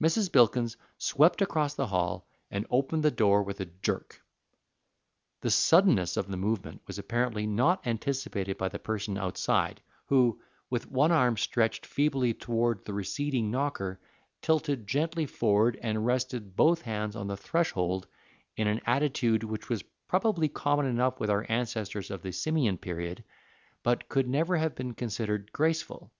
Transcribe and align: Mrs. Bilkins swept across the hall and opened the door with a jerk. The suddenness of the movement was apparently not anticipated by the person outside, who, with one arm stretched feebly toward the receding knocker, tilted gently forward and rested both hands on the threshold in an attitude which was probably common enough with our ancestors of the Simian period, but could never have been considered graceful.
Mrs. 0.00 0.30
Bilkins 0.30 0.76
swept 0.98 1.42
across 1.42 1.74
the 1.74 1.88
hall 1.88 2.28
and 2.48 2.64
opened 2.70 3.02
the 3.02 3.10
door 3.10 3.42
with 3.42 3.58
a 3.58 3.64
jerk. 3.64 4.22
The 5.40 5.50
suddenness 5.50 6.16
of 6.16 6.28
the 6.28 6.36
movement 6.36 6.82
was 6.86 6.96
apparently 6.96 7.44
not 7.44 7.84
anticipated 7.84 8.56
by 8.56 8.68
the 8.68 8.78
person 8.78 9.18
outside, 9.18 9.80
who, 10.06 10.40
with 10.70 10.88
one 10.88 11.10
arm 11.10 11.36
stretched 11.36 11.86
feebly 11.86 12.34
toward 12.34 12.84
the 12.84 12.92
receding 12.94 13.50
knocker, 13.50 13.98
tilted 14.42 14.86
gently 14.86 15.26
forward 15.26 15.76
and 15.82 16.06
rested 16.06 16.54
both 16.54 16.82
hands 16.82 17.16
on 17.16 17.26
the 17.26 17.36
threshold 17.36 18.06
in 18.56 18.68
an 18.68 18.80
attitude 18.86 19.42
which 19.42 19.68
was 19.68 19.82
probably 20.06 20.48
common 20.48 20.86
enough 20.86 21.18
with 21.18 21.30
our 21.30 21.44
ancestors 21.48 22.12
of 22.12 22.22
the 22.22 22.30
Simian 22.30 22.78
period, 22.78 23.24
but 23.82 24.08
could 24.08 24.28
never 24.28 24.56
have 24.58 24.76
been 24.76 24.94
considered 24.94 25.50
graceful. 25.50 26.12